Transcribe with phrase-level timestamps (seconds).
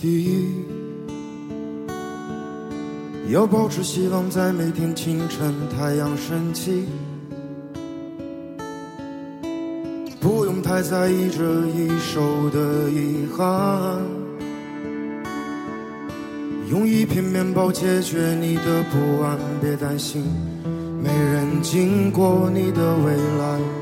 [0.00, 0.64] 第一，
[3.32, 6.84] 要保持希望，在每天清晨太阳升起，
[10.20, 14.00] 不用太在意这一手的遗憾，
[16.70, 20.22] 用一片面包解决你的不安，别担心，
[21.02, 23.77] 没人经过你的未来。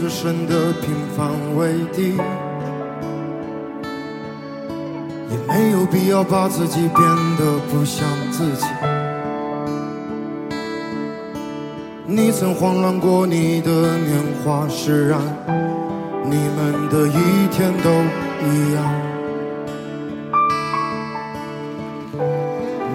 [0.00, 2.14] 自身的平凡为敌，
[5.28, 7.00] 也没有必要把自己变
[7.36, 8.64] 得不像自己。
[12.06, 15.20] 你曾慌乱过你的年华，释然。
[16.22, 17.90] 你们的一天都
[18.46, 18.84] 一样，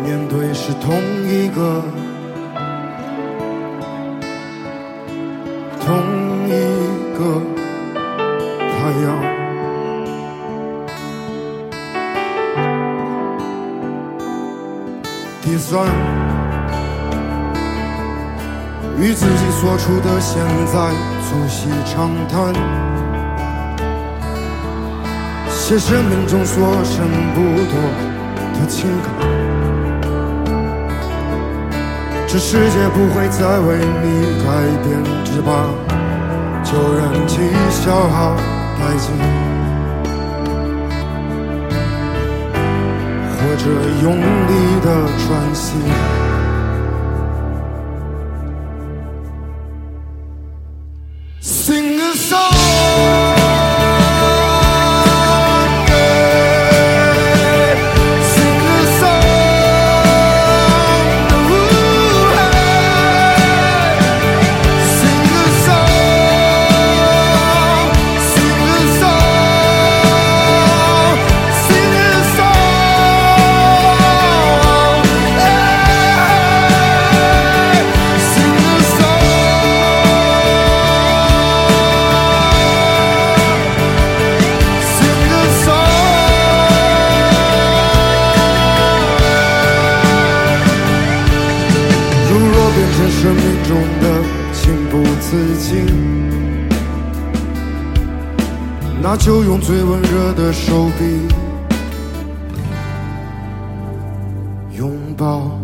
[0.05, 0.95] 面对是同
[1.27, 1.83] 一个，
[15.53, 15.85] 第三，
[18.97, 20.89] 与自己所处的现在
[21.21, 22.51] 促膝长谈。
[25.47, 27.75] 写生命中所剩不多
[28.55, 29.13] 的情感，
[32.25, 34.05] 这世界不会再为你
[34.43, 34.47] 改
[34.81, 34.89] 变，
[35.23, 35.69] 只怕
[36.63, 37.37] 旧人气
[37.69, 38.35] 消耗
[38.79, 39.13] 殆尽，
[43.63, 43.69] 这
[44.01, 46.22] 用力的喘息。
[99.05, 101.27] 那就用最温热的手臂
[104.77, 105.59] 拥抱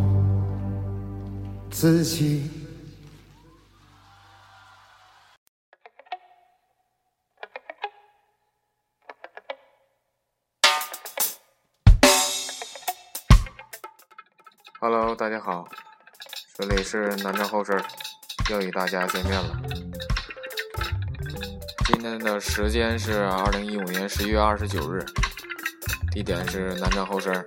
[1.71, 2.51] 自己。
[14.81, 15.65] Hello，大家好，
[16.55, 17.81] 这里是南站后身，
[18.49, 20.08] 又与大家见面了。
[22.01, 25.05] 今天的时间是二零一五年十一月二十九日，
[26.13, 27.45] 地点是南站后身。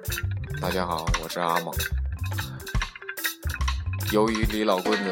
[0.60, 1.74] 大家好，我是阿猛。
[4.12, 5.10] 由于李老棍子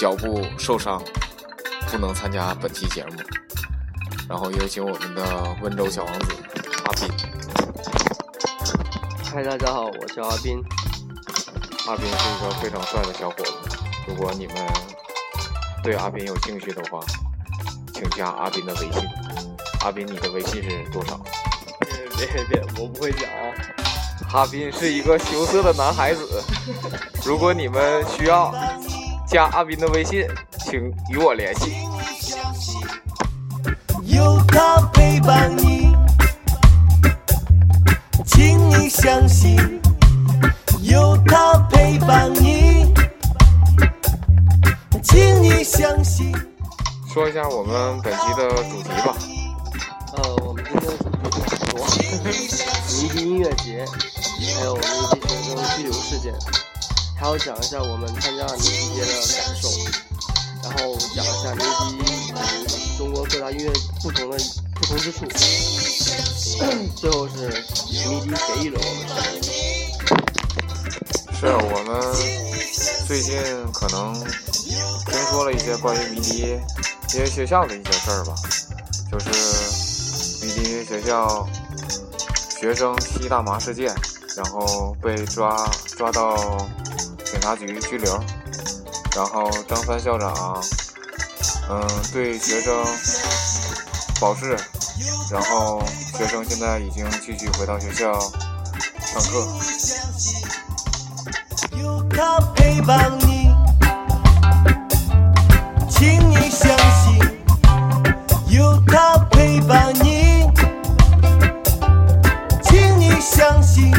[0.00, 0.98] 脚部受伤，
[1.90, 3.22] 不能参加本期节目，
[4.30, 6.34] 然后有请我们的温州小王子
[6.86, 7.10] 阿斌。
[9.30, 10.58] 嗨，大家好，我叫阿斌。
[11.86, 13.76] 阿斌是一个非常帅的小伙子，
[14.08, 14.56] 如果你们
[15.82, 16.98] 对阿斌有兴趣的话，
[18.04, 19.08] 请加阿斌的微信。
[19.82, 21.18] 阿斌，你的微信是多少？
[22.16, 23.54] 别别别，我不会讲啊。
[24.32, 26.42] 阿斌是一个羞涩的男孩子，
[27.24, 28.52] 如果你们需要
[29.26, 30.26] 加阿斌的微信，
[30.58, 31.72] 请与我联系。
[34.04, 35.96] 有他陪伴你，
[38.26, 39.80] 请你相信，
[40.82, 42.13] 有他陪伴
[47.14, 49.16] 说一下我们本期的主题吧。
[50.16, 51.16] 呃，我们今天的主题
[51.48, 51.86] 很多，
[52.90, 53.86] 迷笛音乐节，
[54.58, 56.34] 还有迷笛学生拘留事件，
[57.16, 59.68] 还要讲一下我们参加迷笛节的感受，
[60.64, 63.70] 然后讲一下迷笛与中国各大音乐
[64.02, 64.36] 不同的
[64.74, 65.24] 不同之处，
[66.96, 67.46] 最后是
[67.92, 69.06] 迷笛给予了我们。
[71.38, 71.92] 是我们
[73.06, 73.38] 最近
[73.72, 74.14] 可能
[75.04, 76.56] 听说了一些关于迷笛
[77.06, 78.32] 一些学校的一些事儿吧，
[79.10, 81.44] 就是迷笛学校
[82.60, 83.92] 学生吸大麻事件，
[84.36, 86.36] 然后被抓抓到
[87.24, 88.14] 警察局拘留，
[89.16, 90.32] 然后张帆校长，
[91.68, 92.72] 嗯，对学生
[94.20, 94.56] 保释
[95.32, 95.82] 然后
[96.16, 99.44] 学生现在已经继续回到学校上课。
[101.76, 103.43] 有他陪伴你，
[106.04, 107.18] 请你相信，
[108.50, 110.46] 有他陪伴你，
[112.62, 113.90] 请你相信，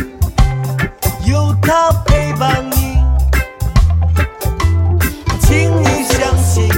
[1.26, 3.00] 有他陪伴你，
[5.42, 6.70] 请你相信，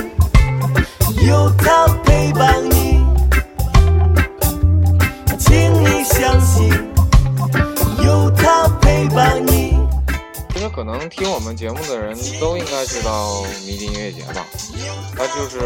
[1.27, 3.05] 有他陪伴你，
[5.37, 6.71] 请你相信，
[8.01, 9.46] 有他陪伴你。
[10.77, 14.45] 可能听我们节目的人都应该知道迷笛音乐节吧，
[15.17, 15.59] 它就是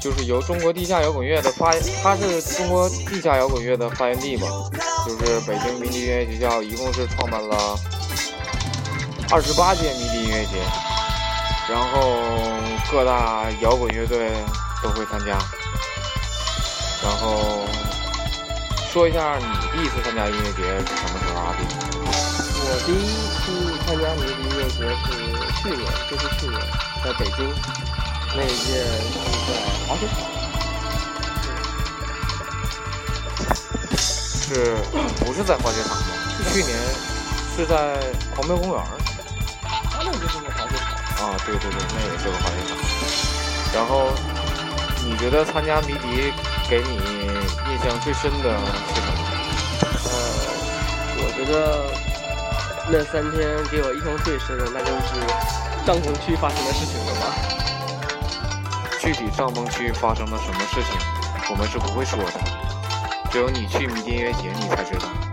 [0.00, 1.70] 就是由中国地下摇滚乐的发，
[2.02, 4.46] 它是中国地下摇滚乐的发源地吧，
[5.06, 7.78] 就是北京迷笛音乐学校一共是创办了
[9.30, 10.56] 二十八届迷笛音乐节，
[11.68, 12.16] 然后
[12.90, 14.30] 各大摇滚乐队
[14.82, 15.38] 都会参加，
[17.02, 17.66] 然后
[18.90, 19.44] 说一下你
[19.76, 21.89] 第一次参加音乐节是什么时候啊？
[22.72, 23.02] 我第一
[23.34, 23.50] 次
[23.84, 25.10] 参加迷笛音乐节是
[25.60, 26.54] 去年，就是去年
[27.02, 27.52] 在北京，
[28.36, 29.50] 那一届是在
[29.88, 30.14] 滑雪场。
[33.98, 34.48] 是
[35.24, 36.02] 不是在滑雪场吗？
[36.38, 36.78] 是去年
[37.56, 37.98] 是在
[38.36, 38.86] 狂飙公园儿
[39.90, 41.26] 他们就是个滑雪场。
[41.26, 42.78] 啊，对对对，那也是个滑雪场。
[43.74, 44.14] 然后
[45.04, 46.32] 你觉得参加迷笛
[46.68, 46.94] 给你
[47.68, 48.56] 印象最深的
[48.94, 49.18] 是什么？
[50.04, 50.08] 呃，
[51.18, 51.90] 我觉得
[52.92, 55.20] 那三天给我印象最深的，那就是
[55.86, 57.34] 帐篷区发生的事情了吧。
[59.00, 60.98] 具体帐篷区发生了什么事情，
[61.50, 62.40] 我们是不会说的，
[63.30, 65.29] 只有你去迷笛音乐节你才知道。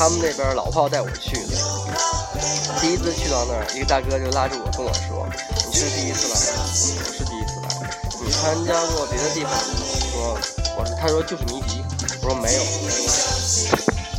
[0.00, 1.52] 他们那边老炮带我去的。
[2.80, 5.28] 第一次去到那儿，一个大哥就拉着我跟我说
[5.68, 6.64] ：“你是第一次来吗？”
[7.04, 7.68] 我是第一次来。
[8.24, 9.60] 你参加过别的地方吗？
[10.16, 10.40] 我说
[10.78, 11.84] 我是，他说就是迷笛。
[12.22, 12.64] 我说没有。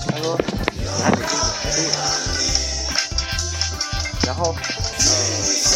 [0.05, 1.89] 他说来北京你来对。
[4.27, 5.09] 然后，呃，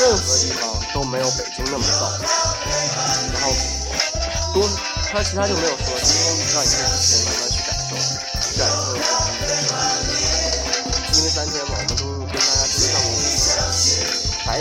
[0.06, 2.14] 任何地方都没有北京那么燥。
[3.34, 3.50] 然后
[4.54, 4.70] 多，
[5.12, 7.25] 他其他就没有说，今天让你去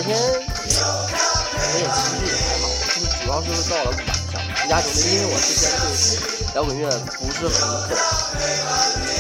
[0.05, 3.99] 天我也其实也还好，就是主要是到了晚
[4.33, 7.57] 上压轴的，因为我之前对摇滚乐不是很
[7.89, 7.97] 懂，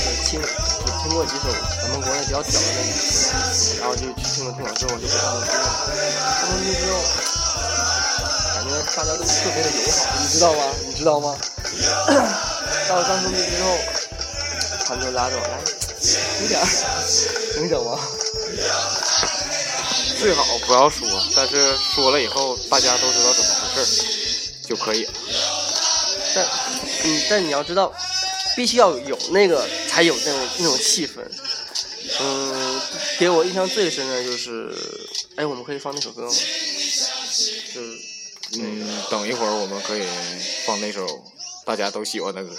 [0.05, 1.43] 就听只听过几首
[1.83, 5.61] 咱们国内比较屌的那几首，然后就去听了听了之后就非常的惊了，
[6.41, 6.95] 听了之后。
[8.55, 10.61] 感觉大家都特别的友好，你知道吗？
[10.87, 11.37] 你知道吗？
[12.89, 13.67] 到了张成区之后，
[14.87, 15.59] 他们就拉着我来，
[16.41, 16.65] 有点儿，
[17.56, 17.99] 能整吗？
[20.19, 21.06] 最好不要说，
[21.37, 24.05] 但是说了以后大家都知道怎么回事儿
[24.69, 25.13] 就可以了。
[26.34, 26.44] 但，
[27.05, 27.93] 嗯，但你要知道，
[28.56, 31.20] 必须要有那个才有那种那种气氛。
[32.20, 32.81] 嗯，
[33.19, 34.75] 给我印象最深的就是，
[35.37, 36.29] 哎，我们可以放那首歌吗？
[36.29, 36.34] 就
[37.82, 37.99] 是
[38.61, 40.06] 嗯，等一会儿我们可以
[40.65, 41.06] 放那首
[41.67, 42.51] 大家都喜欢的歌。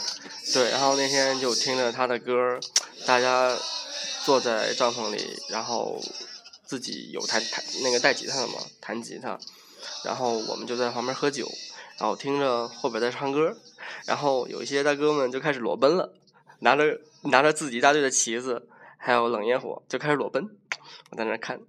[0.53, 2.59] 对，然后那天就听着他的歌，
[3.05, 3.57] 大家
[4.25, 6.01] 坐在帐篷里，然后
[6.65, 9.37] 自己有弹弹那个带吉他的嘛，弹吉他，
[10.03, 11.47] 然后我们就在旁边喝酒，
[11.99, 13.55] 然后听着后边在唱歌，
[14.05, 16.11] 然后有一些大哥们就开始裸奔了，
[16.59, 18.67] 拿着拿着自己大队的旗子，
[18.97, 20.49] 还有冷烟火就开始裸奔，
[21.11, 21.61] 我在那看，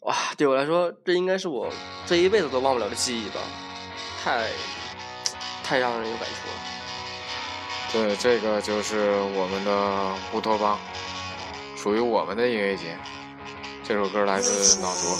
[0.00, 1.72] 哇，对我来说这应该是我
[2.04, 3.40] 这一辈子都忘不了的记忆吧，
[4.24, 4.50] 太
[5.62, 6.54] 太让人有感触了。
[7.92, 10.76] 对，这个就是我们的乌托邦，
[11.86, 12.98] 属于我们的音乐节。
[13.84, 15.14] 这首歌来自脑浊。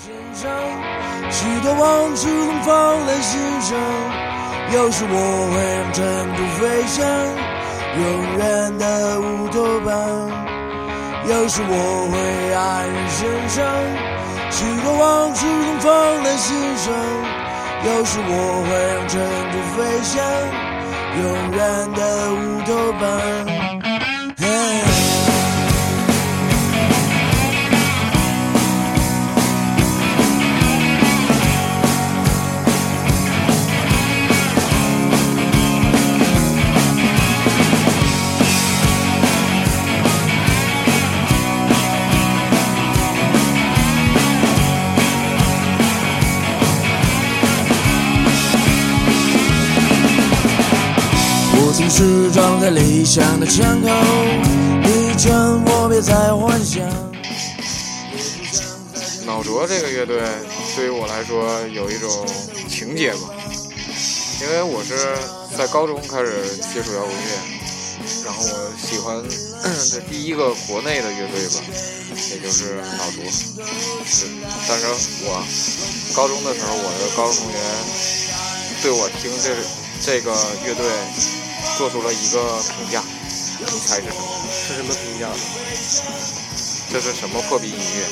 [0.00, 0.50] 身上
[1.30, 3.78] 许多往事总放在心上，
[4.72, 5.14] 有时我
[5.52, 6.00] 会让尘
[6.32, 7.04] 土飞翔，
[8.00, 8.02] 永
[8.38, 9.92] 远的乌托邦。
[11.28, 12.16] 有时我会
[12.54, 13.60] 爱人身上，
[14.50, 15.44] 许多往事
[15.78, 16.88] 总放在心上，
[17.84, 19.20] 有时我会让尘
[19.52, 20.24] 土飞翔，
[21.20, 21.60] 永远
[21.92, 22.00] 的
[22.32, 23.59] 乌托邦。
[52.70, 53.88] 理想的枪口，
[54.84, 56.86] 你劝我别再幻想。
[59.26, 60.22] 脑浊这个乐队
[60.76, 62.08] 对于我来说有一种
[62.68, 63.30] 情节吧，
[64.40, 64.94] 因为我是
[65.56, 67.30] 在高中开始接触摇滚乐，
[68.24, 69.22] 然后我喜欢
[69.90, 71.62] 这第一个国内的乐队吧，
[72.30, 73.22] 也就是脑浊。
[74.68, 74.86] 但是
[75.26, 75.42] 我
[76.14, 77.58] 高中的时候，我的高中同学
[78.82, 79.56] 对我听这
[80.02, 80.32] 这个
[80.66, 80.86] 乐队
[81.80, 83.02] 做出了一个评价，
[83.58, 84.20] 你猜是什么？
[84.52, 85.34] 是什么评价呢？
[86.92, 88.06] 这是什么破逼音乐？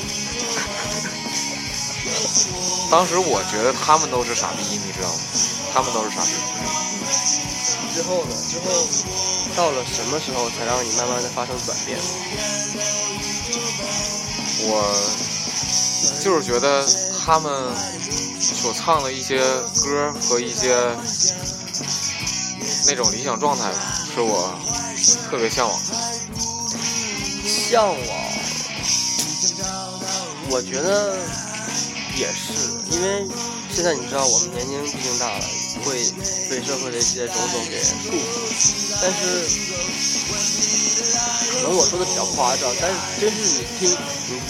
[2.90, 5.14] 当时我觉得他们都是傻逼，你知道吗？
[5.74, 6.30] 他们都是傻逼。
[7.92, 8.34] 之后呢？
[8.48, 8.88] 之后
[9.54, 11.98] 到了什么时候才让你慢慢的发生转变？
[14.62, 14.80] 我
[16.24, 16.88] 就是觉得
[17.22, 17.52] 他们
[18.40, 19.40] 所唱的一些
[19.84, 20.74] 歌和一些
[22.88, 23.76] 那种理想状态吧，
[24.14, 24.58] 是我
[25.28, 25.84] 特别向往的。
[27.44, 27.96] 向往，
[30.48, 31.14] 我觉得
[32.16, 33.28] 也是，因为
[33.70, 35.44] 现在你知道我们年龄毕竟大了，
[35.84, 36.00] 会
[36.48, 38.16] 被社会的一些种种给束缚。
[39.02, 39.44] 但是，
[41.60, 43.92] 可能我说的比较夸张，但是真是你听，
[44.30, 44.40] 你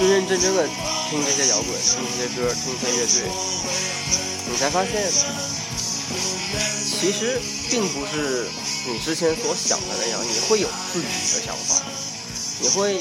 [0.00, 0.66] 你认认真真的
[1.10, 3.28] 听这些摇滚，听这些歌，听这些乐队，
[4.50, 5.12] 你才发现，
[7.00, 7.40] 其实
[7.70, 8.46] 并不是
[8.86, 11.82] 你之前所想的那样，你会有自己的想法，
[12.60, 13.00] 你会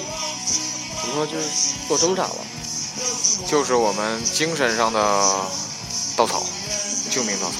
[1.01, 1.45] 怎么说，就是
[1.85, 2.35] 做挣扎了。
[3.45, 4.99] 就是我们精神上的
[6.15, 6.41] 稻草，
[7.11, 7.57] 救命稻草。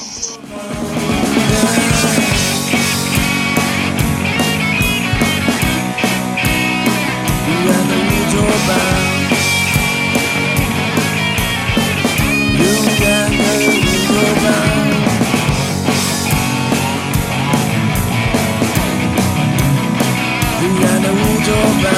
[7.44, 8.10] 永远的乌
[14.08, 14.48] 托邦，
[21.50, 21.92] 远的乌托邦。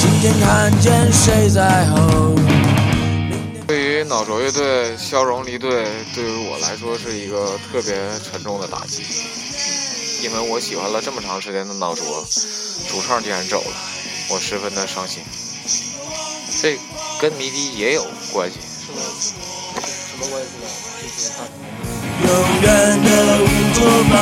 [0.00, 2.34] 今天看见谁在吼？
[3.66, 9.02] 对于脑浊乐队消融离队，对于我来说是一个特别沉重的打击，
[10.22, 12.24] 因为我喜欢了这么长时间的脑浊，
[12.88, 13.76] 主唱竟然走了，
[14.30, 15.22] 我十分的伤心。
[16.60, 16.78] 这
[17.20, 20.66] 跟迷笛也有关系，什么什么关系呢？
[21.02, 21.44] 就是他
[22.26, 22.30] 永
[22.62, 22.66] 远
[23.02, 23.08] 的
[23.38, 23.78] 乌托
[24.10, 24.14] 邦，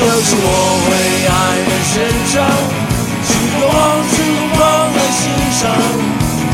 [0.00, 0.46] 有时我
[0.84, 0.86] 会
[1.26, 1.30] 黯
[1.66, 1.94] 然神
[2.32, 2.34] 伤，
[3.24, 3.76] 许多往
[4.10, 4.14] 事
[4.54, 4.58] 放
[4.94, 5.20] 在心
[5.52, 5.60] 上。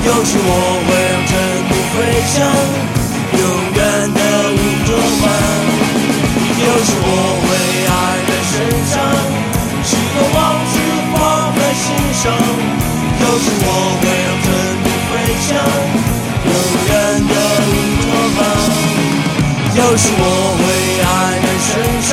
[0.05, 0.49] 有时我
[0.85, 1.33] 会让尘
[1.69, 1.97] 土飞
[2.29, 2.37] 翔，
[3.33, 3.43] 永
[3.75, 3.79] 远
[4.13, 4.19] 的
[4.53, 4.89] 乌托
[5.23, 5.25] 邦。
[6.61, 7.09] 有时我
[7.43, 7.47] 会
[7.89, 7.93] 黯
[8.29, 8.55] 然神
[8.93, 8.95] 伤，
[9.83, 10.39] 许多往
[10.71, 10.75] 事
[11.15, 11.19] 放
[11.57, 11.85] 在心
[12.23, 12.23] 上。
[13.21, 13.67] 有时我
[14.01, 14.47] 会让尘
[14.85, 15.51] 土飞翔，
[19.77, 20.23] 有时我
[20.55, 20.63] 会
[21.03, 21.05] 黯
[21.35, 21.71] 然神
[22.07, 22.11] 伤，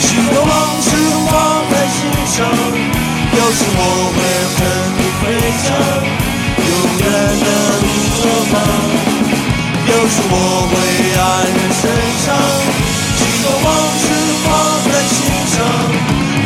[0.00, 0.50] 许多往
[0.80, 0.88] 事
[1.28, 1.32] 放
[1.68, 2.00] 在心
[2.32, 2.48] 上。
[2.48, 4.58] 有时我会让尘
[4.96, 5.22] 土飞
[5.60, 5.68] 翔，
[6.56, 7.04] 永远
[7.44, 7.46] 的
[7.84, 7.86] 乌
[8.16, 8.20] 托
[8.52, 8.54] 邦。
[9.84, 10.34] 有时我
[10.72, 10.74] 会
[11.12, 11.20] 黯
[11.52, 11.82] 然神
[12.24, 12.32] 伤，
[13.16, 13.68] 许多往
[14.00, 14.04] 事
[14.42, 14.48] 放
[14.88, 15.20] 在心
[15.52, 15.54] 上。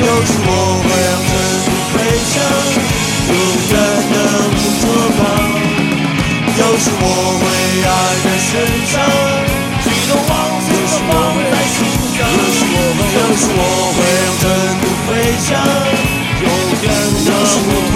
[0.03, 0.51] 有时我
[0.83, 1.31] 会让尘
[1.67, 1.95] 土飞
[2.33, 2.35] 翔，
[3.31, 3.35] 永
[3.71, 3.75] 远
[4.11, 4.15] 的
[4.51, 4.85] 乌托
[5.19, 5.23] 邦。
[6.59, 7.05] 有时我
[7.39, 7.45] 会
[7.79, 7.89] 黯
[8.25, 8.51] 然神
[8.91, 9.66] 伤。
[13.29, 13.61] 我
[13.97, 14.45] 会让尘
[14.81, 15.51] 土飞翔，
[16.43, 16.47] 永
[16.83, 16.87] 远
[17.25, 17.29] 的
[17.67, 17.95] 乌托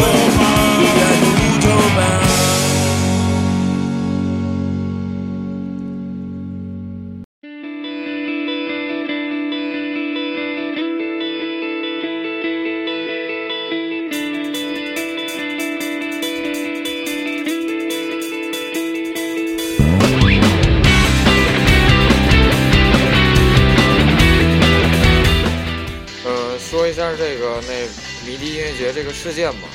[29.20, 29.68] 事件吧。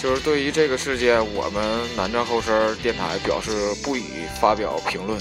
[0.00, 3.50] 就是对于这个事件，我们南站后身电台表示
[3.82, 4.02] 不予
[4.40, 5.20] 发表评论。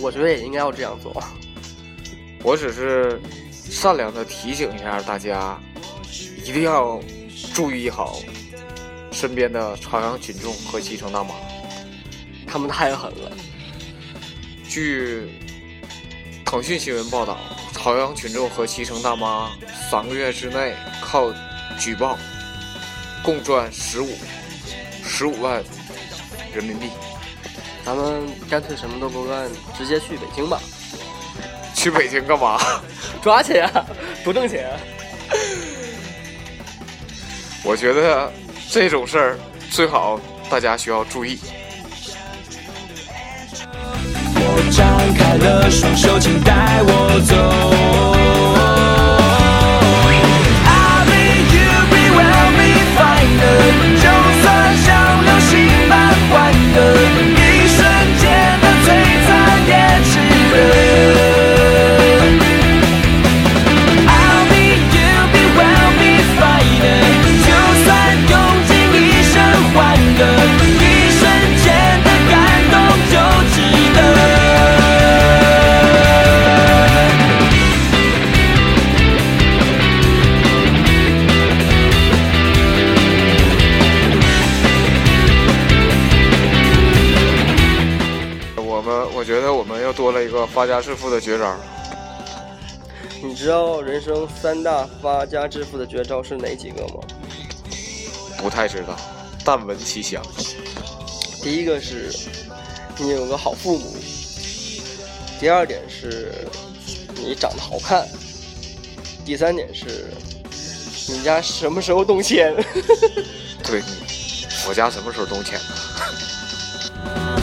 [0.00, 1.22] 我觉得也应该要这样做。
[2.42, 3.18] 我只是
[3.52, 5.58] 善良的提醒一下大家，
[6.44, 7.00] 一定要
[7.54, 8.20] 注意好
[9.10, 11.30] 身边的朝阳群众和基层大妈。
[12.46, 13.32] 他们太狠了，
[14.68, 15.28] 据
[16.44, 17.38] 腾讯新闻报道，
[17.72, 19.50] 朝阳群众和基层大妈
[19.90, 21.32] 三个月之内靠
[21.78, 22.16] 举报，
[23.22, 24.16] 共赚十五
[25.04, 25.62] 十五万
[26.54, 26.90] 人民币。
[27.84, 30.60] 咱们干脆什么都不干，直接去北京吧，
[31.74, 32.60] 去北京干嘛？
[33.22, 33.70] 抓去呀，
[34.22, 34.76] 不挣钱啊！
[37.64, 38.32] 我觉得
[38.70, 39.38] 这种事儿
[39.70, 41.38] 最好大家需要注意。
[44.70, 48.57] 张开了双手，请带我走。
[90.58, 91.56] 发家致富的绝招。
[93.22, 96.94] 你知道人生三大发家致富的绝招是哪几个吗？
[98.38, 98.96] 不太知道，
[99.44, 100.20] 但闻其详。
[101.40, 102.12] 第一个是
[102.96, 103.96] 你有个好父母，
[105.38, 106.32] 第二点是
[107.14, 108.04] 你长得好看，
[109.24, 110.12] 第三点是
[111.06, 112.52] 你家什么时候动迁。
[113.62, 113.80] 对，
[114.68, 117.37] 我家什么时候动迁呢？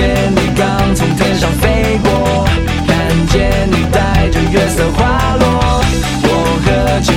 [0.00, 2.48] 看见你刚从天上飞过，
[2.86, 5.84] 看见你带着月色滑落，
[6.22, 6.26] 我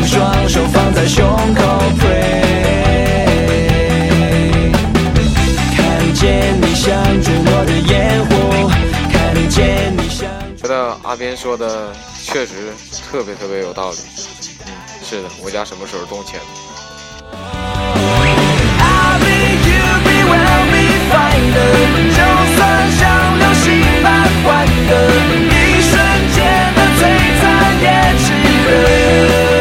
[0.06, 1.26] 双手放在胸
[1.56, 1.64] 口
[1.98, 2.42] pray，
[5.74, 8.70] 看见你像坠落的烟火，
[9.14, 10.28] 看见你像。
[10.58, 12.74] 觉得阿斌说的确实
[13.10, 13.98] 特别特别有道理。
[14.66, 14.74] 嗯，
[15.06, 16.38] 是的，我家什么时候动迁
[18.78, 19.26] ？I'll be
[19.70, 19.88] you,
[22.90, 24.92] 像流星般欢腾
[25.50, 25.92] 一瞬
[26.34, 26.38] 间
[26.76, 27.02] 的璀
[27.42, 27.44] 璨
[27.82, 27.86] 也
[28.18, 28.26] 值
[28.66, 29.53] 得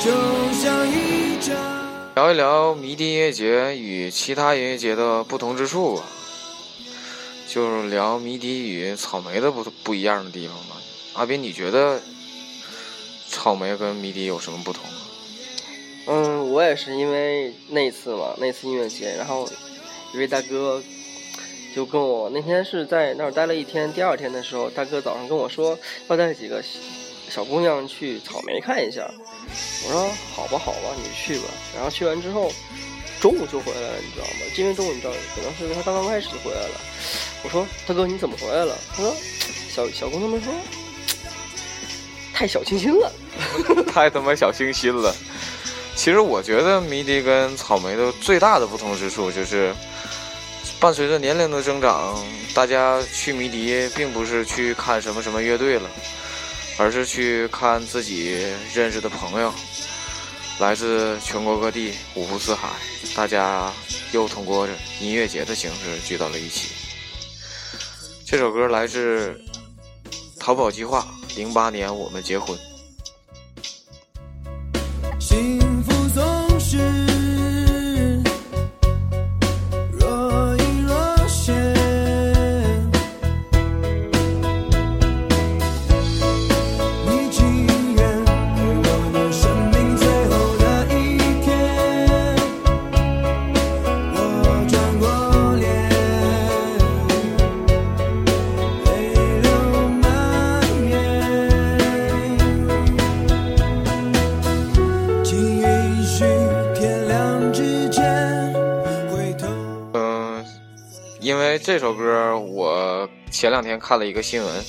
[0.00, 0.10] 就
[0.54, 1.54] 像一张。
[2.14, 6.04] 聊一聊迷笛音乐节与其他音乐节的不同之处吧，
[7.46, 10.76] 就是聊迷笛与草莓的不不一样的地方吧。
[11.12, 12.00] 阿斌，你觉得
[13.28, 14.96] 草莓跟迷笛有什么不同吗？
[16.06, 19.46] 嗯，我也是因为那次嘛，那次音乐节，然后
[20.14, 20.82] 一位大哥
[21.74, 26.62] 就跟我那天是在那儿待了一天，第二天的时候，大哥早上跟我说要带几个
[27.30, 29.08] 小姑娘去草莓看一下。
[29.86, 31.44] 我说好吧，好吧，你去吧。
[31.74, 32.52] 然后去完之后，
[33.20, 34.46] 中午就回来了，你知道吗？
[34.54, 36.80] 今天中午你知道，可能是他刚刚开始就回来了。
[37.42, 38.76] 我说大哥你怎么回来了？
[38.94, 39.14] 他说
[39.70, 40.52] 小小姑娘们说
[42.34, 43.12] 太小清新了。
[43.92, 45.14] 太他妈小清新了。
[45.94, 49.74] 其实我觉得迷笛跟草莓的最大的不同之处就是，
[50.78, 52.16] 伴随着年龄的增长，
[52.54, 55.90] 大家去迷笛并不是去看什么什么乐队了，
[56.80, 58.38] 而是去看自己
[58.72, 59.52] 认识的朋友，
[60.60, 62.70] 来自全国各地五湖四海，
[63.14, 63.70] 大家
[64.12, 64.66] 又通过
[64.98, 66.68] 音乐节的形式聚到了一起。
[68.24, 69.38] 这首歌来自
[70.38, 72.58] 逃跑计划，零八年我们结婚。
[75.20, 76.49] 幸福总
[111.72, 114.64] 这首歌，我前两天看了一个新闻，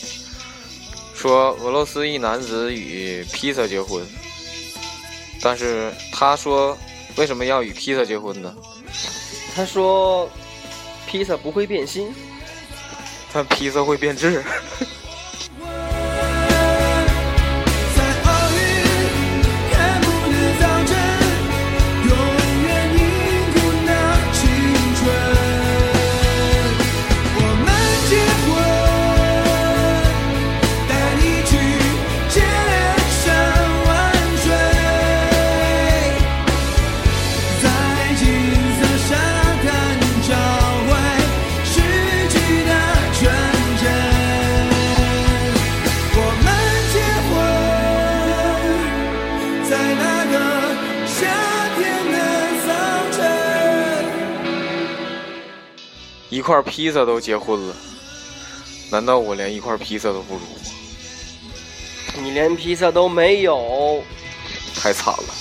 [1.16, 4.06] 说俄罗斯一男子与披萨结婚，
[5.42, 6.78] 但是他说
[7.16, 8.56] 为什么要与披萨结婚呢？
[9.56, 10.30] 他说，
[11.08, 12.14] 披萨不会变心。
[13.34, 14.44] 但披萨会变质。
[56.32, 57.76] 一块披萨都结婚了，
[58.90, 60.48] 难道我连一块披萨都不如吗？
[62.24, 64.02] 你连披萨都没有，
[64.74, 65.41] 太惨了。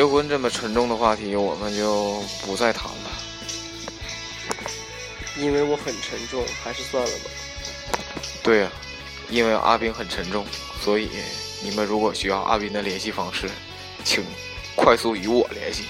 [0.00, 3.10] 结婚这么沉重的话题，我们就不再谈了。
[5.36, 7.24] 因为我很沉重，还是算了吧。
[8.42, 8.72] 对呀、
[9.28, 10.46] 因为阿斌很沉重，
[10.80, 11.10] 所以
[11.62, 13.50] 你们如果需要阿斌的联系方式，
[14.02, 14.24] 请
[14.74, 15.84] 快速与我联系。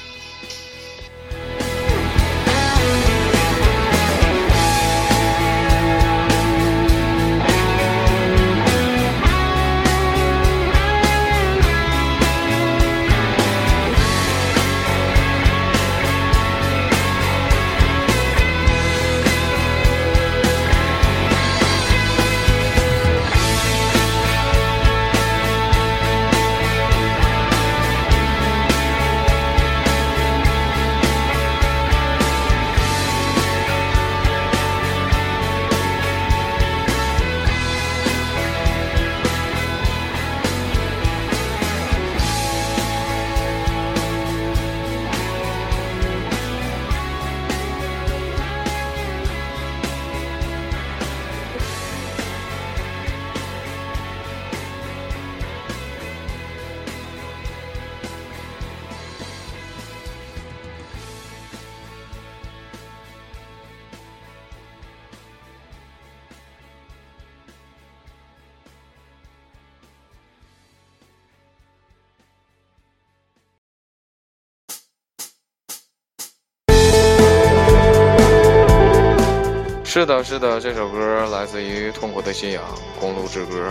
[80.01, 82.63] 是的，是的，这首歌来自于痛苦的信仰
[82.99, 83.67] 《公路之歌》。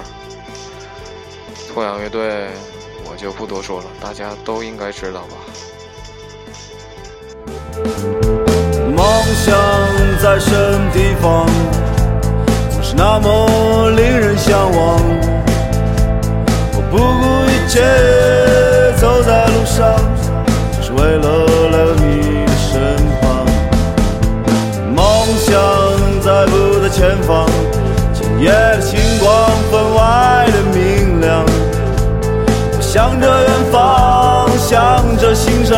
[1.73, 2.45] 痛仰乐队，
[3.09, 5.29] 我就不多说了，大家都应该知道吧。
[8.95, 9.03] 梦
[9.43, 9.57] 想
[10.21, 10.51] 在什
[10.93, 11.47] 地方，
[12.69, 15.01] 总是那么令人向往。
[16.75, 17.81] 我不顾一切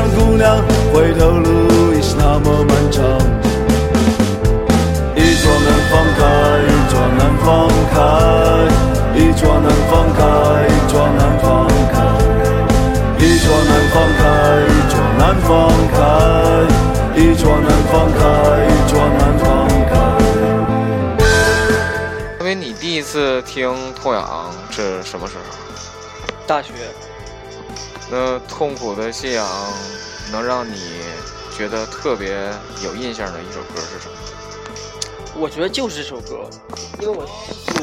[0.01, 0.57] 的姑娘，
[0.93, 3.03] 回头路已是那么漫长。
[5.15, 6.19] 一桌难放开，
[6.65, 7.47] 一桌难放
[7.91, 7.95] 开，
[9.15, 10.19] 一桌难放开，
[10.69, 11.45] 一桌难放
[11.91, 11.93] 开，
[13.19, 14.25] 一桌难放开，
[14.73, 15.49] 一桌难放
[15.91, 15.93] 开，
[17.15, 18.19] 一桌难放开，
[18.65, 19.45] 一桌难放
[19.89, 19.91] 开。
[22.39, 25.41] 因为你第一次听痛痒是什么时候？
[26.47, 26.73] 大学，
[28.13, 29.47] 那痛苦的信仰
[30.33, 30.75] 能让你
[31.57, 32.51] 觉得特别
[32.83, 34.15] 有印象的一首歌是什么？
[35.33, 36.45] 我觉得就是这首歌，
[36.99, 37.25] 因为我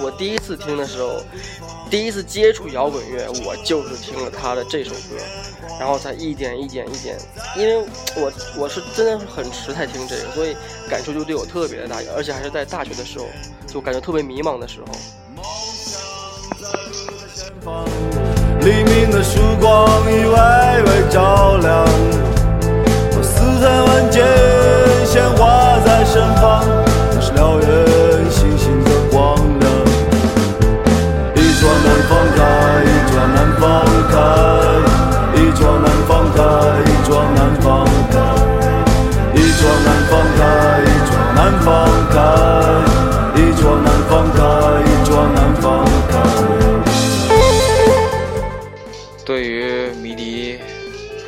[0.03, 1.23] 我第一次听的时候，
[1.91, 5.17] 第一次接触摇滚乐，我就是听了他的这首歌，
[5.81, 7.19] 然后才一点一点一点，
[7.57, 7.83] 因为
[8.15, 10.55] 我我是真的是很迟才听这个，所以
[10.91, 13.25] 感受就对我特别的大，而且还是在大学的时候，
[13.67, 14.87] 就感觉特别迷茫的时候。
[19.19, 21.88] 的曙光已微微照亮，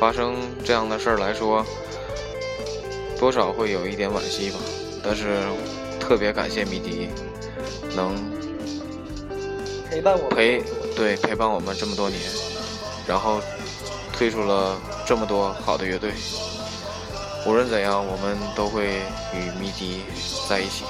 [0.01, 0.33] 发生
[0.65, 1.63] 这样的事儿来说，
[3.19, 4.57] 多少会有一点惋惜吧。
[5.03, 5.37] 但是
[5.99, 7.09] 特别感谢迷笛
[7.95, 8.15] 能
[9.87, 10.63] 陪伴我陪
[10.95, 12.19] 对陪伴我们这么多年，
[13.05, 13.39] 然后
[14.11, 16.13] 推出了这么多好的乐队。
[17.45, 19.03] 无论怎样，我们都会
[19.35, 20.01] 与迷笛
[20.49, 20.83] 在一起。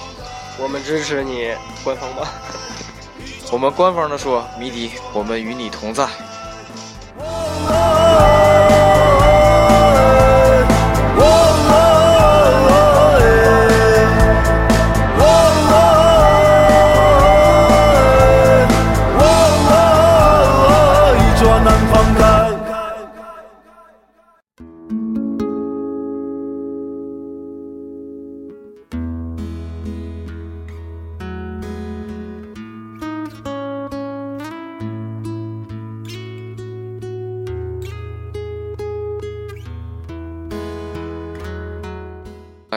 [0.58, 2.32] 我们支持你，官方吧。
[3.52, 6.08] 我们官方的说，迷笛，我们与你同在。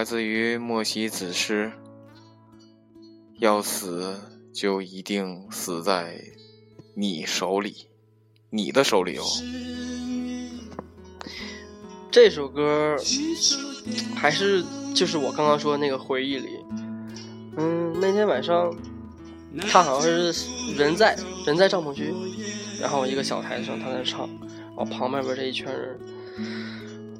[0.05, 1.73] 来自于莫西子诗，
[3.38, 4.21] 要死
[4.53, 6.21] 就一定死在
[6.95, 7.87] 你手里，
[8.51, 9.25] 你的手里哦。
[12.11, 12.99] 这首歌
[14.14, 14.62] 还是
[14.95, 16.51] 就是我刚刚说的那个回忆里，
[17.57, 18.77] 嗯，那天晚上
[19.71, 22.12] 他好像是人在人在帐篷区，
[22.79, 24.29] 然后一个小台上他在唱，
[24.77, 25.99] 然后旁边边这一圈人，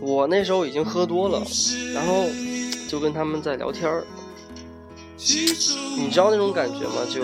[0.01, 1.43] 我那时候已经喝多了，
[1.95, 2.27] 然后
[2.95, 4.05] 就跟他们在聊天儿，
[5.97, 7.05] 你知道那种感觉吗？
[7.11, 7.23] 就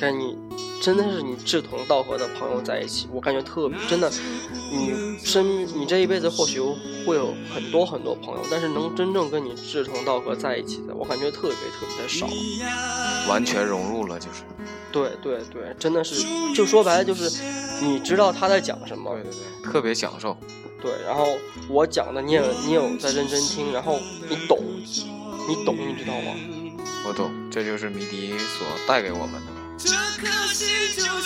[0.00, 0.34] 跟你
[0.80, 4.10] 真的是你志同道合的朋友在一起，我感觉特别真的，
[4.72, 6.58] 你身你这一辈子或许
[7.06, 12.26] 会有很多很多朋友，但是能真正跟你志同道合在一起的，我感觉特别特别的少。
[13.28, 14.40] 完全融入了，就是。
[14.90, 17.42] 对对对，真的是，就说白了就是，
[17.82, 20.34] 你知道他在讲什么，对对对，特别享受。
[20.84, 24.62] 对，然后我讲的你也你有在认真听，然后你懂，
[25.48, 26.34] 你懂，你知道吗？
[27.06, 29.52] 我懂，这就是迷笛所带给我们的。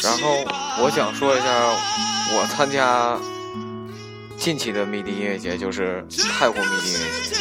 [0.04, 0.44] 然后
[0.80, 1.74] 我想说一下，
[2.36, 3.18] 我参加
[4.36, 6.06] 近期的迷笛音乐节，就是
[6.38, 7.36] 泰国迷笛音乐节。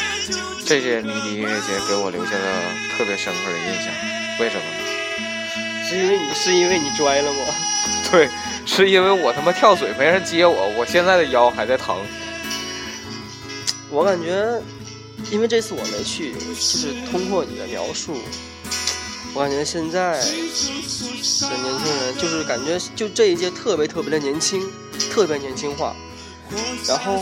[0.66, 3.94] 这届迷笛音乐节给我留下了特别深刻的印象，
[4.40, 4.77] 为什么呢？
[5.88, 7.40] 是因为你是因为你拽了吗？
[8.12, 8.30] 对，
[8.66, 11.96] 是因为我他妈跳水没人接我，我现在的腰还在疼。
[13.90, 14.62] 我感觉，
[15.32, 18.18] 因为这次我没去，就是通过你的描述，
[19.34, 24.62] 我感觉现在的年轻人就是感觉就这一届特别特别的年轻，
[25.12, 25.96] 特别年轻化。
[26.88, 27.22] 然后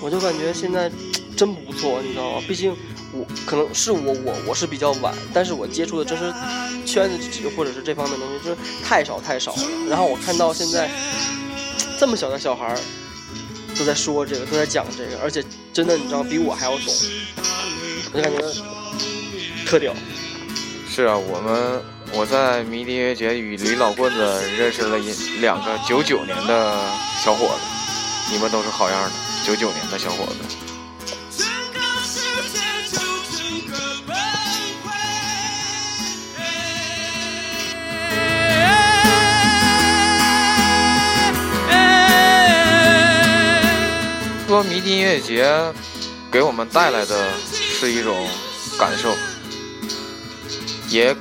[0.00, 0.90] 我就感觉现在
[1.36, 2.42] 真不错，你知道吗？
[2.46, 2.76] 毕竟
[3.14, 6.32] 我可能是我我我是比较晚，但是我接触的真是
[6.84, 9.62] 圈子或者是这方面东西，就是太少太少了。
[9.88, 10.90] 然后我看到现在
[11.98, 12.78] 这么小的小孩儿
[13.78, 16.94] 都在说这个，都在讲这个，而且真的你知道比我还要懂，
[18.12, 18.38] 我就感觉
[19.64, 19.94] 特屌。
[20.88, 26.80] 是啊，我们我在迷笛音乐节与李老棍子认识了一两个九九年的
[27.24, 29.10] 小伙子，你们都是好样的，
[29.44, 30.63] 九九年的小伙子。
[44.54, 45.52] 说迷笛音乐节
[46.30, 48.14] 给我们带来的是一种
[48.78, 49.12] 感受，
[50.88, 51.12] 也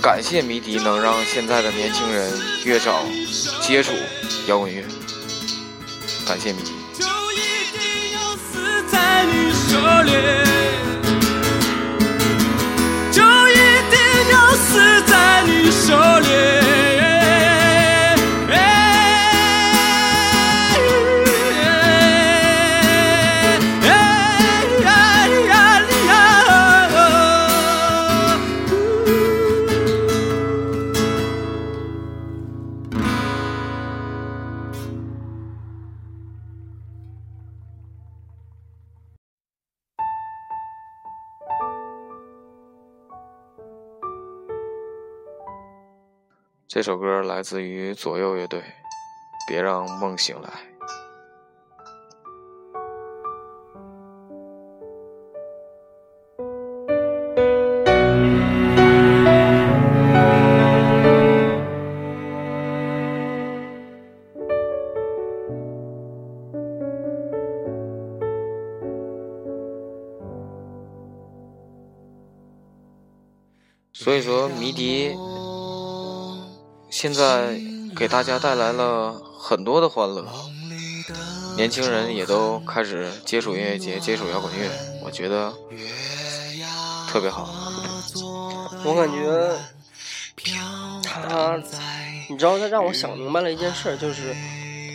[0.00, 2.32] 感谢迷笛能让现在的年轻人
[2.64, 3.04] 越早
[3.60, 3.90] 接触
[4.46, 4.84] 摇滚乐，
[6.24, 6.70] 感谢迷笛。
[6.96, 7.36] 就一
[7.72, 10.12] 定要死在你手里，
[13.10, 13.56] 就一
[13.90, 13.98] 定
[14.30, 16.59] 要死在你手里
[46.80, 48.58] 这首歌来自于左右乐队，
[49.46, 50.48] 《别让梦醒来》。
[77.00, 77.58] 现在
[77.96, 80.22] 给大家带来了很多的欢乐，
[81.56, 84.68] 年轻人也都开始接触音乐节、接触摇滚乐，
[85.02, 85.50] 我觉得
[87.08, 87.48] 特别好。
[88.84, 89.56] 我感觉
[91.02, 91.56] 他，
[92.28, 94.36] 你知道，他让我想明白了一件事，就是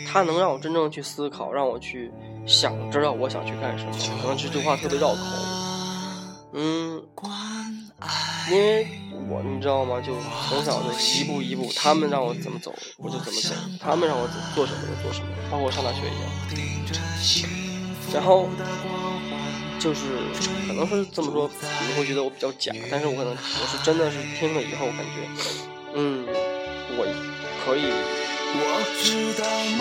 [0.06, 2.12] 他能让我真正去思考，让我去
[2.46, 3.90] 想知道我想去干什么。
[4.22, 5.18] 可能这句话特别绕口，
[6.52, 7.02] 嗯。
[8.50, 8.86] 因为
[9.28, 10.00] 我你知道吗？
[10.00, 10.14] 就
[10.48, 16.30] 从小就一步一步，他们让我怎么走，我就怎么走；他们让我做什么就做什么，包括上大学一样。
[18.14, 18.48] 然后
[19.80, 20.02] 就是
[20.68, 25.26] 可能是这么说，你们会觉得我比较假，但是我可能我是真的是听了以后感觉，
[25.94, 26.24] 嗯，
[26.96, 27.04] 我
[27.64, 27.90] 可以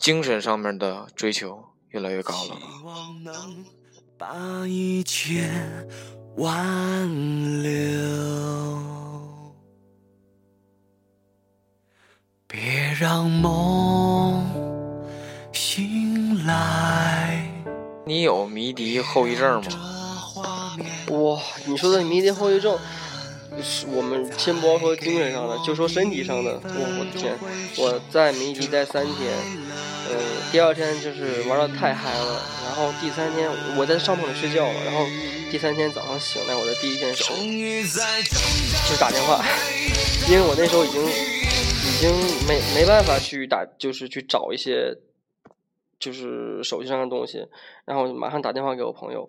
[0.00, 2.56] 精神上面的追求越来越高了。
[4.18, 5.48] 把一切
[6.38, 7.70] 挽留，
[12.48, 14.44] 别让梦
[15.52, 17.51] 醒来。
[18.04, 20.76] 你有迷笛后遗症吗？
[21.10, 22.76] 哇，你说的迷笛后遗症，
[23.62, 26.60] 是我们先不要说精神上的，就说身体上的。
[26.64, 27.38] 我我的天，
[27.76, 29.32] 我在迷笛待三天，
[30.10, 30.18] 嗯，
[30.50, 35.06] 第二天就是玩的太嗨了，然后第三天我在帐篷里睡觉了，然后
[35.52, 37.32] 第三天早上醒来，我的第一件事就
[38.94, 39.44] 是打电话，
[40.28, 42.12] 因为我那时候已经已经
[42.48, 44.96] 没没办法去打，就是去找一些。
[46.02, 47.46] 就是手机上的东西，
[47.84, 49.24] 然后马上打电话给我朋友，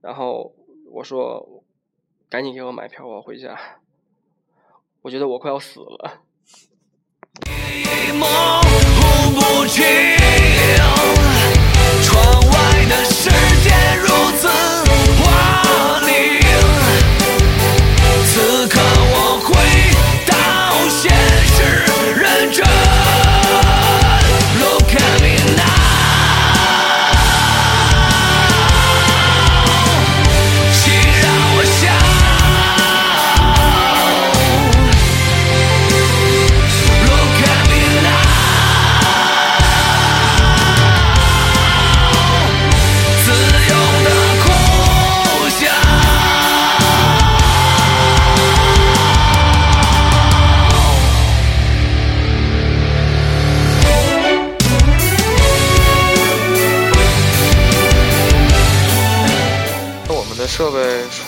[0.00, 0.52] 然后
[0.90, 1.62] 我说
[2.28, 3.56] 赶紧给我买票，我要回家。
[5.00, 6.22] 我觉得我快要死了。
[12.02, 12.14] 窗
[12.50, 12.52] 外
[12.88, 13.30] 的世
[13.62, 13.70] 界
[14.02, 14.48] 如此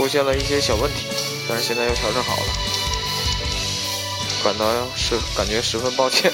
[0.00, 1.04] 出现了一些小问题，
[1.46, 2.42] 但是现在又调整好了，
[4.42, 4.64] 感到
[4.96, 6.32] 是感觉十分抱歉。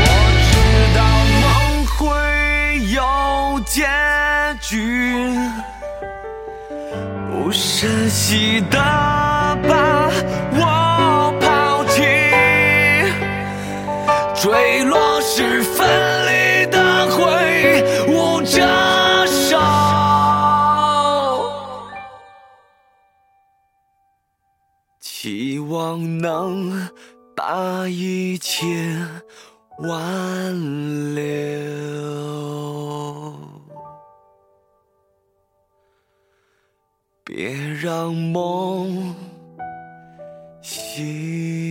[0.00, 0.06] 我
[0.40, 0.56] 知
[0.96, 1.04] 道
[1.42, 1.44] 梦
[1.98, 2.00] 会
[2.94, 3.84] 有结
[4.62, 5.38] 局，
[7.30, 8.80] 不舍弃的
[26.24, 26.88] 能
[27.36, 28.66] 把一切
[29.80, 31.22] 挽留，
[37.22, 39.14] 别让梦
[40.62, 41.63] 醒。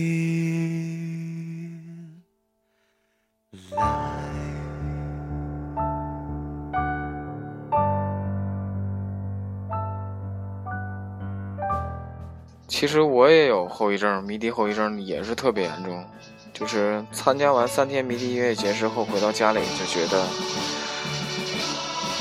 [12.84, 16.04] 其实我也有后遗症，迷笛后遗症也是特别严重。
[16.52, 20.22] 就是参加完三天迷笛音乐节之后，回到家里就觉得，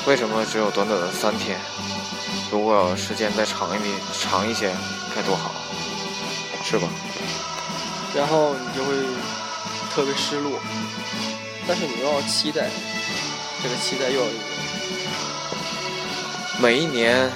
[0.07, 1.59] 为什么只有短短的三天？
[2.49, 4.73] 如果时间再长一点、长一些，
[5.13, 5.51] 该多好，
[6.63, 6.87] 是吧？
[8.15, 8.95] 然后你就会
[9.93, 10.57] 特别失落。
[11.67, 12.69] 但是你又要期待，
[13.61, 14.43] 这个期待又要一个。
[16.61, 17.29] 每一年，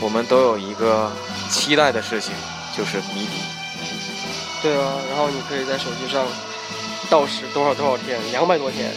[0.00, 1.12] 我们都有一个
[1.54, 2.34] 期待的事情，
[2.76, 3.38] 就是谜底。
[4.60, 6.26] 对啊，然后你可以在手机上
[7.08, 8.92] 倒时多少多少天，两百多天，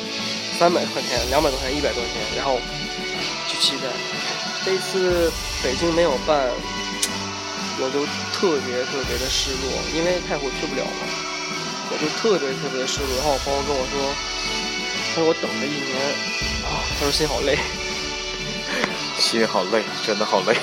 [0.57, 2.59] 三百多天，两百多天，一百多天，然后
[3.47, 3.85] 去期待。
[4.65, 5.31] 这次
[5.63, 6.49] 北京没有办，
[7.79, 8.03] 我就
[8.33, 11.05] 特别特别的失落，因为太湖去不了嘛，
[11.91, 13.15] 我就特别特别的失落。
[13.17, 13.95] 然后我朋友跟我说，
[15.13, 15.95] 他说我等了一年
[16.65, 17.57] 啊，他说心好累。
[19.19, 20.55] 心好累，真的好累。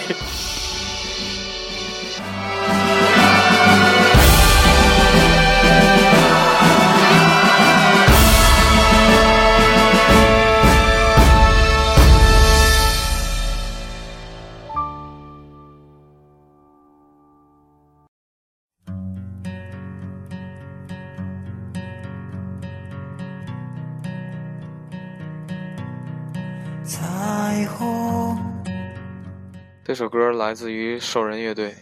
[29.94, 31.72] 这首歌来自于兽人乐队，《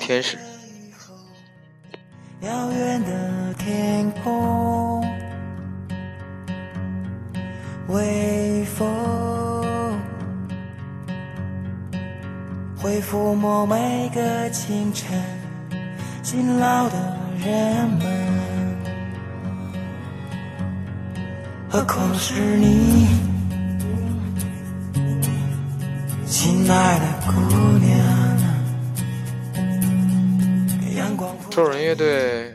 [0.00, 0.36] 天使》。
[2.40, 5.00] 遥远的天空，
[7.86, 9.96] 微风
[12.76, 15.16] 会抚摸每个清晨，
[16.24, 18.76] 勤劳的人们。
[21.70, 23.06] 何况是你，
[26.46, 27.32] 亲爱的姑
[27.78, 27.90] 娘。
[31.50, 32.54] 兽人乐队，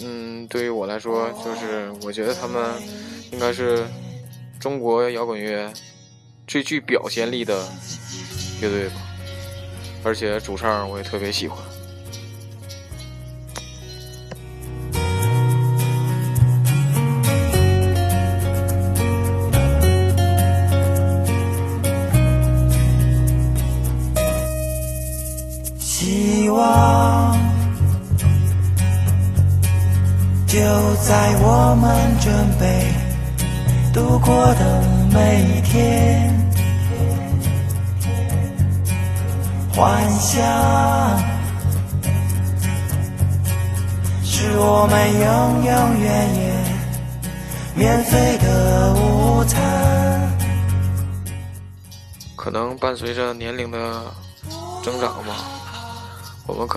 [0.00, 2.60] 嗯，对于我来说，就是我觉得他们
[3.30, 3.86] 应该是
[4.58, 5.72] 中国摇滚乐
[6.48, 7.64] 最具表现力的
[8.60, 8.96] 乐队吧，
[10.02, 11.58] 而且主唱我也特别喜欢。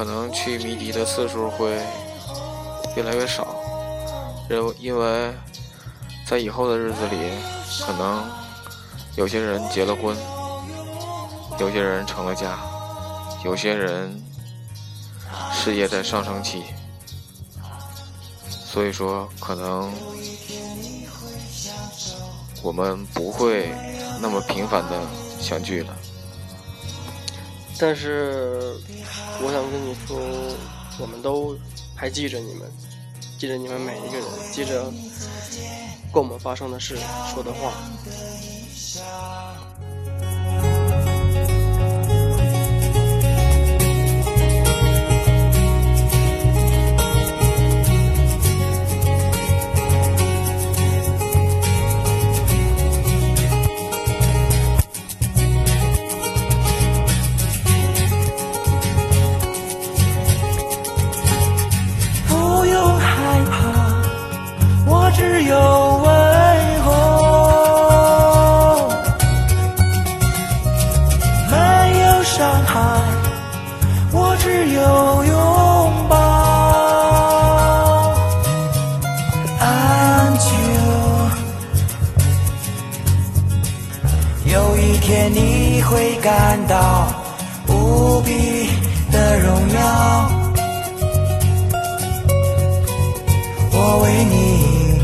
[0.02, 1.80] 可能去迷笛的次数会
[2.96, 3.56] 越来越少，
[4.50, 5.32] 因因为
[6.26, 7.18] 在以后的日子里，
[7.86, 8.28] 可能
[9.16, 10.18] 有些人结了婚，
[11.60, 12.58] 有些人成了家，
[13.46, 14.20] 有些人
[15.54, 16.64] 事业在上升期，
[18.50, 19.94] 所以说可能
[22.64, 23.70] 我们不会
[24.20, 25.00] 那么频繁的
[25.40, 25.96] 相聚了。
[27.84, 28.76] 但是
[29.44, 30.16] 我想跟你说，
[31.00, 31.58] 我们都
[31.96, 32.72] 还记着你们，
[33.40, 34.84] 记着你们每一个人，记着
[36.14, 36.96] 跟我们发生的事、
[37.34, 37.74] 说的话。
[86.22, 87.08] 感到
[87.68, 88.70] 无比
[89.12, 90.32] 的荣耀。
[93.74, 95.02] 我为你，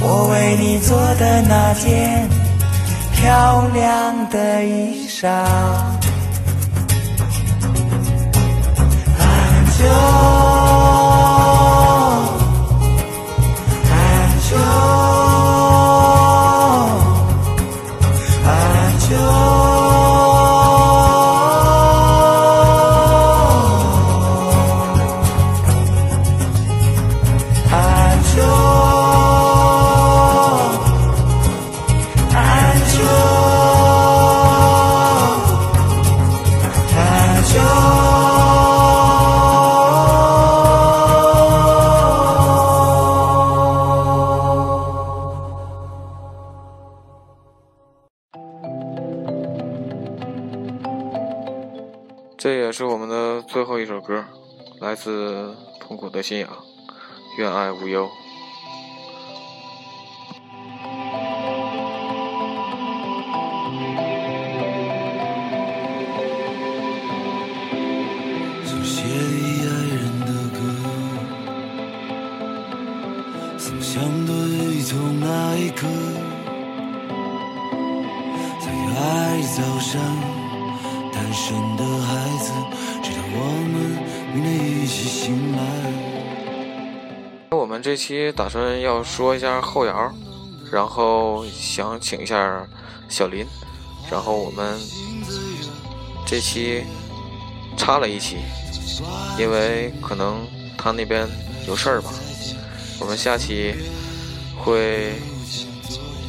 [0.00, 2.28] 我为你做的那件
[3.14, 5.28] 漂亮的衣裳。
[9.18, 9.24] 安
[9.78, 9.84] 久，
[54.06, 54.24] 歌，
[54.78, 56.48] 来自痛苦的信仰，
[57.38, 58.08] 愿爱无忧。
[68.64, 70.58] 曾写给爱人的歌，
[73.58, 74.34] 曾相对
[74.82, 75.88] 从那一刻，
[78.60, 80.00] 在爱早上
[81.26, 82.52] 单身的孩子，
[83.02, 83.98] 直到我们
[84.32, 85.58] 明天一起醒来。
[87.50, 90.14] 我们这期打算要说一下后摇，
[90.70, 92.64] 然后想请一下
[93.08, 93.44] 小林，
[94.08, 94.78] 然后我们
[96.24, 96.84] 这期
[97.76, 98.36] 插了一期，
[99.36, 100.46] 因为可能
[100.78, 101.28] 他那边
[101.66, 102.12] 有事儿吧。
[103.00, 103.74] 我们下期
[104.56, 105.14] 会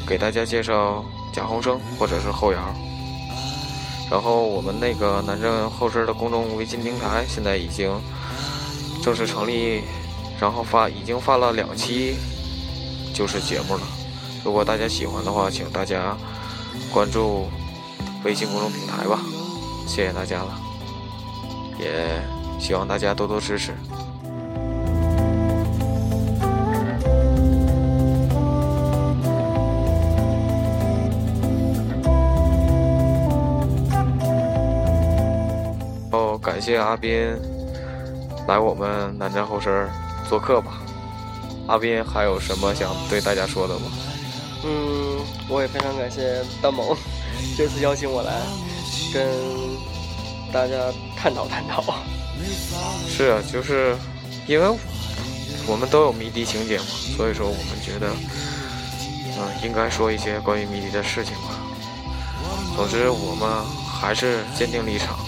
[0.07, 2.73] 给大家介绍贾宏声或者是后摇，
[4.09, 7.91] 然后我们那个南郑后身的公众微信平台现在已经
[9.03, 9.83] 正式成立。
[10.39, 12.13] 然后发已经发了两期，
[13.11, 13.81] 就是节目了。
[14.45, 16.15] 如果大家喜欢的话，请大家
[16.93, 17.47] 关注
[18.23, 19.19] 微信公众平台吧，
[19.87, 20.61] 谢谢大家了，
[21.79, 22.21] 也
[22.59, 23.73] 希望大家多多支持。
[36.57, 37.39] 感谢阿斌
[38.47, 39.87] 来我们南站后身
[40.27, 40.81] 做客吧，
[41.67, 43.81] 阿斌还有什么想对大家说的吗？
[44.65, 46.97] 嗯，我也非常感谢大萌
[47.55, 48.41] 这次邀请我来
[49.13, 49.29] 跟
[50.51, 51.83] 大家探讨探讨。
[53.07, 53.95] 是啊，就是
[54.47, 54.67] 因为
[55.67, 56.85] 我们都有迷笛情节嘛，
[57.15, 58.09] 所以说我们觉得，
[59.37, 61.53] 嗯，应该说一些关于迷笛的事情吧。
[62.75, 63.47] 总之，我们
[64.01, 65.19] 还是坚定立场，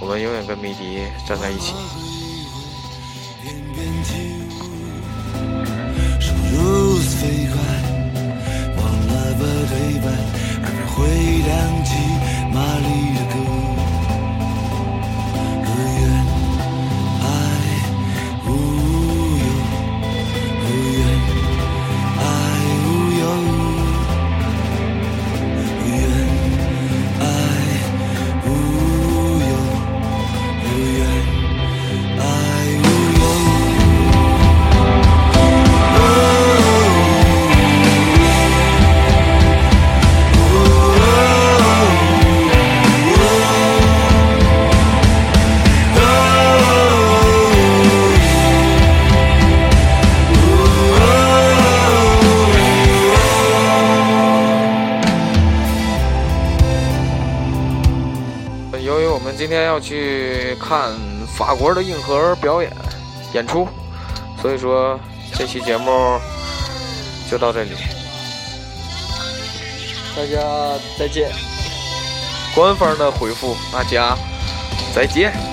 [0.00, 1.74] 我们永远跟迷笛站在一起。
[6.20, 7.56] 生如此飞快，
[8.76, 10.06] 忘了把对白，
[10.62, 10.96] 耳边回
[11.46, 11.50] 荡
[11.84, 11.90] 起
[12.52, 12.86] 玛丽
[59.78, 60.92] 要去看
[61.36, 62.72] 法国的硬核表演
[63.32, 63.68] 演出，
[64.42, 64.98] 所以说
[65.32, 66.18] 这期节目
[67.30, 67.70] 就到这里。
[70.16, 70.42] 大家
[70.98, 71.30] 再见。
[72.56, 74.16] 官方的回复，大家
[74.92, 75.47] 再见。